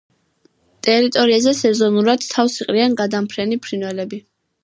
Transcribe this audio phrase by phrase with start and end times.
[0.87, 4.23] ტერიტორიაზე სეზონურად თავს იყრიან გადამფრენი ფრინველები.